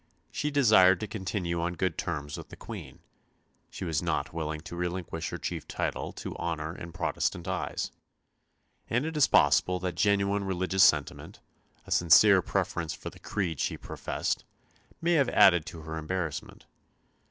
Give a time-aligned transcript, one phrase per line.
[0.31, 3.01] She desired to continue on good terms with the Queen;
[3.69, 7.91] she was not willing to relinquish her chief title to honour in Protestant eyes;
[8.89, 11.39] and it is possible that genuine religious sentiment,
[11.85, 14.43] a sincere preference for the creed she professed,
[15.03, 16.65] may have added to her embarrassment.